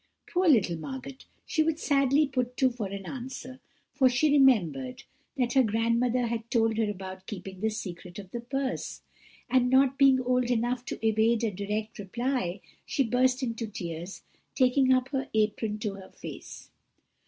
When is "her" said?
5.53-5.61, 6.77-6.89, 15.09-15.29, 15.93-16.09